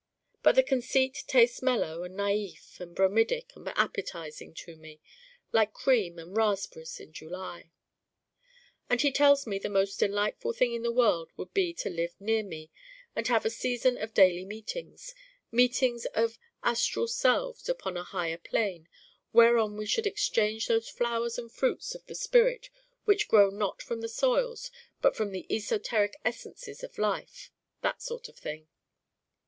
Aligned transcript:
But 0.41 0.55
the 0.55 0.63
conceit 0.63 1.25
tastes 1.27 1.61
mellow 1.61 2.01
and 2.03 2.17
naïf 2.17 2.79
and 2.79 2.95
bromidic 2.95 3.55
and 3.55 3.67
appetizing 3.75 4.51
to 4.55 4.75
me, 4.75 4.99
like 5.51 5.73
cream 5.75 6.17
and 6.17 6.35
raspberries 6.35 6.99
in 6.99 7.13
July. 7.13 7.69
And 8.89 8.99
he 8.99 9.11
tells 9.11 9.45
me 9.45 9.59
the 9.59 9.69
most 9.69 9.99
delightful 9.99 10.53
thing 10.53 10.73
in 10.73 10.81
the 10.81 10.91
world 10.91 11.29
would 11.37 11.53
be 11.53 11.71
to 11.75 11.89
live 11.91 12.19
near 12.19 12.41
me 12.41 12.71
and 13.15 13.27
have 13.27 13.45
a 13.45 13.51
season 13.51 13.95
of 13.95 14.15
daily 14.15 14.43
meetings 14.43 15.13
meetings 15.51 16.05
of 16.15 16.39
astral 16.63 17.07
selves 17.07 17.69
upon 17.69 17.95
a 17.95 18.03
'higher 18.03 18.39
plane' 18.39 18.89
whereon 19.33 19.77
we 19.77 19.85
should 19.85 20.07
exchange 20.07 20.65
those 20.65 20.89
flowers 20.89 21.37
and 21.37 21.51
fruits 21.51 21.93
of 21.93 22.07
the 22.07 22.15
spirit 22.15 22.71
which 23.05 23.27
grow 23.27 23.51
not 23.51 23.83
from 23.83 24.01
the 24.01 24.09
soils 24.09 24.71
but 24.99 25.15
from 25.15 25.31
the 25.31 25.45
esoteric 25.55 26.17
essences 26.25 26.83
of 26.83 26.97
life: 26.97 27.51
that 27.83 28.01
sort 28.01 28.27
of 28.27 28.35
thing. 28.35 28.67